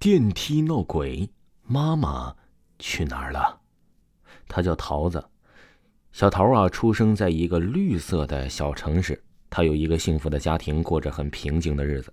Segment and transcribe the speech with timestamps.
[0.00, 1.28] 电梯闹鬼，
[1.62, 2.34] 妈妈
[2.78, 3.60] 去哪儿了？
[4.48, 5.22] 他叫桃子，
[6.10, 12.10] 小桃啊，出生在一个绿色的小城市，他有一个幸福的家庭，过着很平静的日子。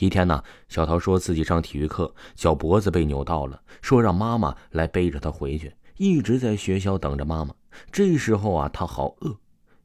[0.00, 7.54] 一天呢，小桃说自己上体育课，脚脖子被扭到了，说让妈妈来背着她回去，一直在学校等着妈妈。
[7.90, 9.34] 这时候啊，她好饿，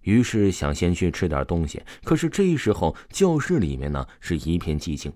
[0.02, 1.82] 于是想先去吃点东西。
[2.04, 5.14] 可是这时候教室里面呢是一片寂静。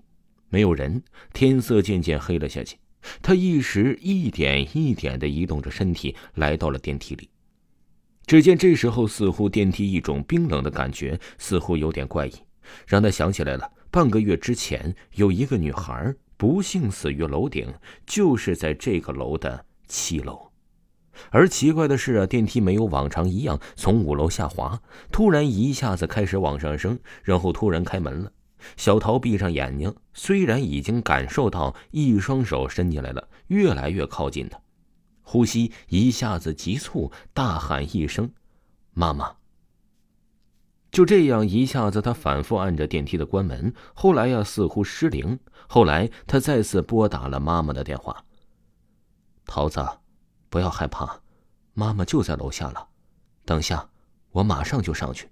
[0.50, 2.76] 没有人，天色渐渐黑了下去。
[3.22, 7.30] 他一时一点一点的移动着身体，来到了电梯里。
[8.26, 12.32] 只见这时候，似乎电梯一种冰冷的感觉，似乎有点怪异，
[12.86, 17.72] 让他想起来了半个月之前有一个女孩不幸死于楼顶，
[18.06, 20.50] 就是在这个楼的七楼。
[21.30, 24.80] 而奇怪的是啊，电梯没有往常一样从五楼下滑，
[25.10, 28.32] 突然一下子开始往上升，然后突然开门了。
[28.76, 34.60] 小桃闭上眼睛，虽然已经感受到一双手伸进来了，越来越靠近他，
[35.22, 38.30] 呼吸一下子急促，大喊一声
[38.94, 39.36] ：“妈妈！”
[40.90, 43.72] 就这样，一下子他反复按着电梯的关门。
[43.94, 45.38] 后来呀，似乎失灵。
[45.68, 48.24] 后来他再次拨打了妈妈的电话
[49.46, 49.86] ：“桃子，
[50.48, 51.20] 不要害怕，
[51.74, 52.88] 妈妈就在楼下了。
[53.44, 53.88] 等下，
[54.32, 55.28] 我马上就上去。”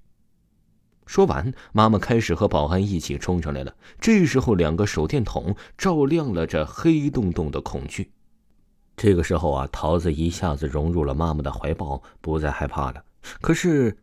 [1.08, 3.74] 说完，妈妈开始和保安一起冲上来了。
[3.98, 8.10] 这时候，两个手电筒照亮了这黑洞洞的恐惧。
[8.94, 13.02] 这个时候啊，桃子一下子融入了妈妈的怀抱，不再害怕了。
[13.40, 13.96] 可是，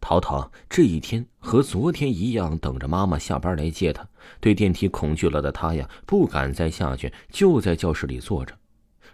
[0.00, 4.08] 桃桃这一天和昨天一样，等着妈妈下班来接她。
[4.40, 8.52] 对电梯恐惧了的她呀，不敢再下去，就在教室里坐着。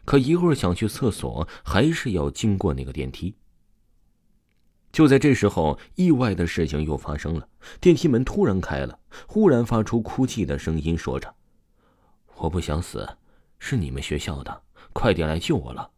[0.06, 3.34] 可一会儿想去厕所，还是要经过那个电梯。
[4.94, 7.48] 就在这时候，意外的事情又发生了。
[7.80, 11.34] 电梯门突然开了，忽然发出哭泣的声音，说着
[12.38, 13.04] ：“我不想死，
[13.58, 15.90] 是你们学校的，快点来救我了。”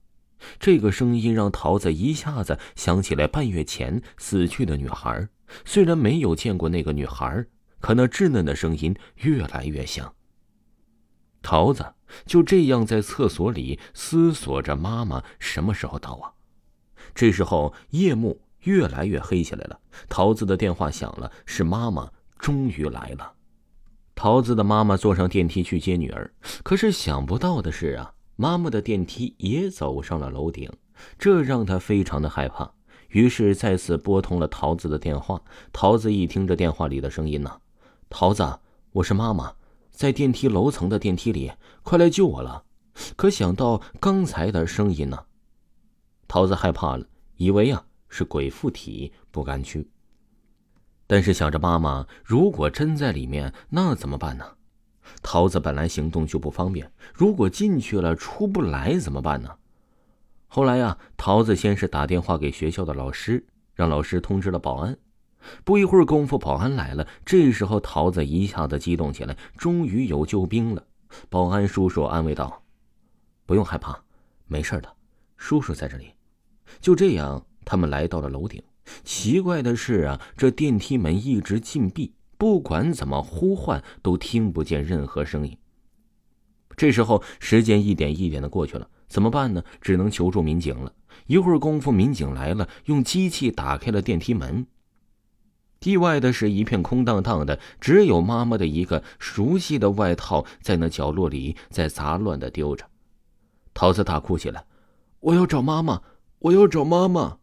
[0.58, 5.28] 这个声音让桃子一下子想起来半月前死去的女孩。
[5.66, 7.44] 虽然没有见过那个女孩，
[7.80, 10.14] 可那稚嫩的声音越来越像。
[11.42, 11.84] 桃子
[12.24, 16.32] 就这样在厕所里思索着：妈妈什么时候到啊？
[17.14, 18.40] 这时候，夜幕。
[18.66, 19.80] 越来越黑起来了。
[20.08, 23.32] 桃子的电话响了，是妈妈终于来了。
[24.14, 26.30] 桃子的妈妈坐上电梯去接女儿，
[26.62, 30.70] 可是想不到的是啊，妈妈的电梯也走上了楼顶，
[31.18, 32.70] 这让她非常的害怕。
[33.08, 35.40] 于是再次拨通了桃子的电话。
[35.72, 37.60] 桃子一听这电话里的声音呢，
[38.08, 38.58] 桃子，
[38.92, 39.54] 我是妈妈，
[39.90, 41.52] 在电梯楼层的电梯里，
[41.82, 42.64] 快来救我了。
[43.14, 45.24] 可想到刚才的声音呢，
[46.26, 47.06] 桃子害怕了，
[47.36, 47.84] 以为啊。
[48.16, 49.86] 是鬼附体，不敢去。
[51.06, 54.56] 但是想着妈妈如果真在里面，那怎么办呢？
[55.22, 59.54] 桃子本来行动就不方便，如果进去了出不来怎么办呢？
[60.48, 63.44] 后来呀，桃子先是打电话给学校的老师，
[63.74, 64.96] 让老师通知了保安。
[65.62, 67.06] 不一会儿功夫，保安来了。
[67.24, 70.82] 这时候桃子一下子激动起来，终于有救兵了。
[71.28, 72.62] 保安叔叔安慰道
[73.46, 73.96] ：“不用害怕，
[74.46, 74.92] 没事的，
[75.36, 76.14] 叔叔在这里。”
[76.80, 77.46] 就这样。
[77.66, 78.62] 他们来到了楼顶，
[79.04, 85.58] 奇怪的是啊，这电梯门一直禁闭，不管怎么呼唤都听不见任何声音。
[86.76, 89.64] 这时候，时间一点一点的过去了，怎么办呢？
[89.80, 90.92] 只能求助民警了。
[91.26, 94.66] 一会儿功夫，民警来了，用机器打开了电梯门。
[95.82, 102.86] 意外的是，一片空荡荡的，只有妈妈的一个熟悉的外套在那角落里在杂乱的丢着。
[103.74, 104.64] 桃子大哭起来
[105.20, 106.02] ：“我要找妈妈，
[106.38, 107.38] 我要找妈妈！”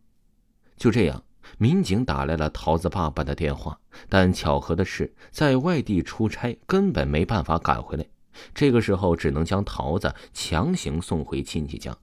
[0.75, 1.23] 就这样，
[1.57, 3.79] 民警打来了桃子爸爸的电话，
[4.09, 8.05] 但巧合的是，在外地出差，根本没办法赶回来。
[8.53, 11.95] 这个时候，只能将桃子强行送回亲戚家。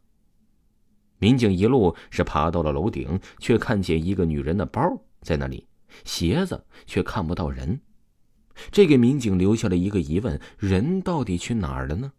[1.19, 4.81] 民警一路是爬到了楼顶，却看见一个女人的包
[5.21, 5.67] 在那里，
[6.05, 7.81] 鞋子却看不到人。
[8.71, 12.13] 这给民警留下了一个疑问：人到底去哪儿了呢？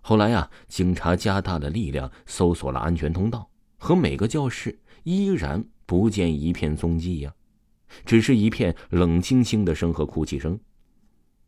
[0.00, 5.64] 后来呀，警察加大了力量，搜索了安全通道和每个教室，依然。
[5.90, 7.34] 不见一片踪迹呀，
[8.06, 10.56] 只是一片冷清清的声和哭泣声。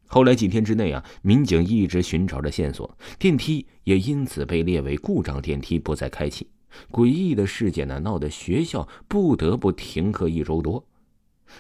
[0.05, 6.49] 后来几天之内啊，民警一直寻找着线索，电梯也因此被列为故障电梯，不再开启。
[6.91, 10.85] 诡异的事件呢，闹得学校不得不停课一周多。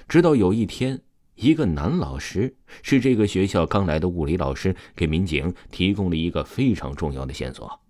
[0.09, 1.01] 直到有一天，
[1.37, 2.53] 一个男老师
[2.83, 7.81] 是这个学校刚来的物理老师，给民警提供了一个非常重要的线索。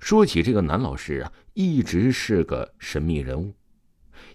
[0.00, 3.54] 说起这个男老师啊，一直是个神秘人物。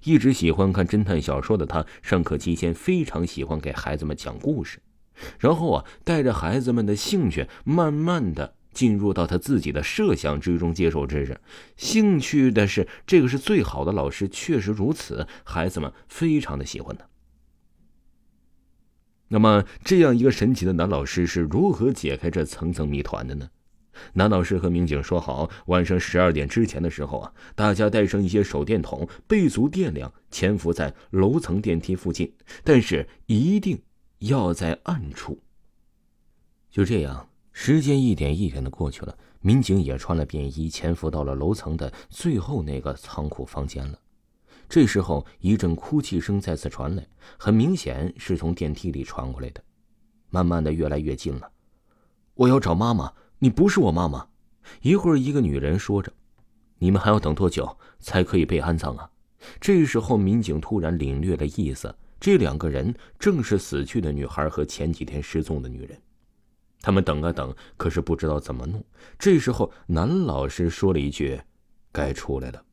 [0.04, 4.80] 一直喜欢看侦探小说的他，上课期间非常喜欢给孩子们讲故事。
[5.40, 11.40] 然后啊，带着孩子们的兴趣，慢慢的进入到他自己的设想之中，接受知识。
[11.78, 17.08] 兴趣的是，这个是最好的老师，确实如此，孩子们非常的喜欢他。
[19.30, 23.50] 那么，这样一个神奇的男老师是如何解开这层层谜团的呢？
[24.14, 32.32] 男老师和民警说好，晚上十二点之前的时候啊，大家带上一些手电筒，备足电量，潜伏在楼层电梯附近，
[32.64, 33.82] 但是一定
[34.20, 35.40] 要在暗处。
[36.70, 44.00] 就这样，时间一点一点的过去了，民警也穿了便衣，潜伏到了楼层的最后那个仓库房间了。
[44.68, 47.08] 这时候，一阵哭泣声再次传来，
[47.38, 49.64] 很明显是从电梯里传过来的，
[50.32, 51.50] 慢慢的越来越近了。
[52.34, 54.28] 我要找妈妈，你不是我妈妈。
[54.82, 56.12] 一会儿，一个女人说着
[56.80, 59.10] ：“你们还要等多久才可以被安葬啊？”
[59.62, 65.96] 这时候，民警突然领略了意思，这两个人正是死去的女孩和前几天失踪的女人。
[66.82, 68.84] 他们等啊等，可是不知道怎么弄。
[69.20, 71.40] 这时候，男老师说了一句
[71.92, 72.64] ：“该出来了。”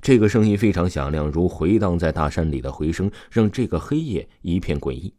[0.00, 5.12] 这个声音非常响亮，如回荡在大山里的回声，让这个黑夜一片诡异。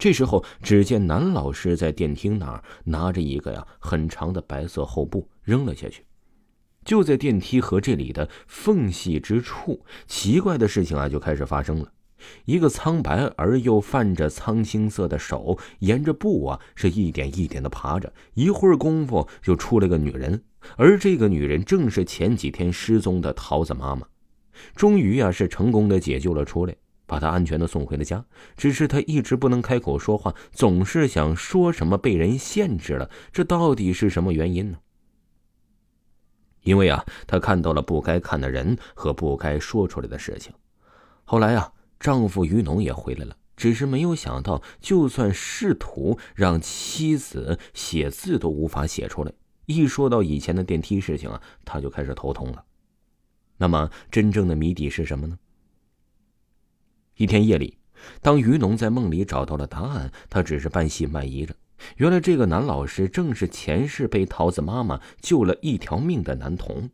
[0.00, 6.06] 这时候，只见男老师在电梯那儿拿着一个呀很长的白色厚布扔了下去。
[6.86, 11.92] 就在电梯和这里的缝隙之处，奇怪的事情啊就开始发生了。
[12.46, 20.42] 一个苍白而又泛着苍青色的手，沿着布啊是一点一点的爬着，一会儿功夫就出来个女人。
[20.78, 24.06] 而这个女人正是前几天失踪的桃子妈妈，
[24.74, 26.74] 终于呀是成功的解救了出来，
[27.10, 28.24] 把她安全的送回了家。
[28.56, 34.78] 只是她一直不能开口说话，总是想说什么被人限制了，这到底是什么原因呢？
[36.62, 40.52] 因为啊，她看到了不该看的人和不该说出来的事情。
[41.24, 49.32] 后来啊，丈夫于农也回来了，只是没有想到，就算试图让妻子写字都无法写出来。
[49.66, 52.64] 一说到以前的电梯事情啊，他就开始头痛了。
[53.56, 55.36] 那么，真正的谜底是什么呢？
[57.20, 57.76] 一天夜里，
[58.22, 61.54] 当于农在梦里找到了答案，他只是半信半疑着。
[61.96, 66.88] 原来，这个男老师正是前世被桃子妈妈救了一条命的男童。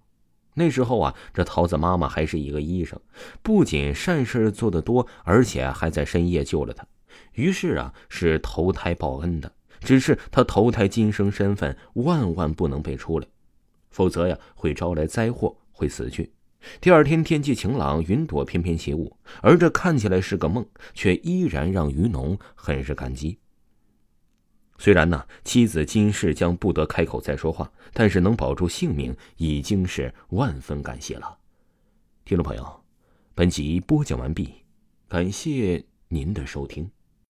[0.54, 3.00] 那时候啊，这桃子妈妈还是一个医生，
[3.40, 6.84] 不仅善事做得多，而且还在深夜救了他。
[7.34, 9.52] 于是啊，是投胎报恩的。
[9.78, 13.28] 只是他投胎今生身份万万不能被出来，
[13.90, 16.32] 否则呀会招来灾祸，会死去。
[16.80, 23.38] 第二天天气晴朗，云朵翩翩起舞，而这看起来是个梦，却依然让于农很是感激。
[24.78, 31.38] 虽然呢妻子今世将不得开口再说话，但是能保住性命已经是万分感谢了。
[32.24, 32.84] 听众朋友，
[33.34, 34.52] 本集播讲完毕，
[35.08, 36.90] 感谢您的收听。